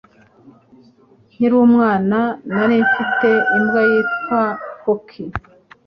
[1.31, 2.19] Nkiri umwana,
[2.53, 4.41] nari mfite imbwa yitwa
[4.81, 5.07] Cook.